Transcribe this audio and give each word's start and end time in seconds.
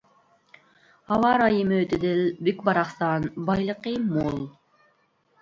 ھاۋا 1.11 1.29
رايى 1.41 1.59
مۆتىدىل، 1.73 2.23
بۈك-باراقسان، 2.47 3.29
بايلىقى 3.51 3.95
مول. 4.09 4.43